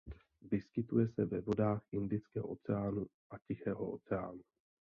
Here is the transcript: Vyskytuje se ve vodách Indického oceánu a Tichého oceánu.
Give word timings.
Vyskytuje 0.41 1.07
se 1.07 1.25
ve 1.25 1.41
vodách 1.41 1.81
Indického 1.91 2.47
oceánu 2.47 3.07
a 3.29 3.37
Tichého 3.47 3.91
oceánu. 3.91 4.41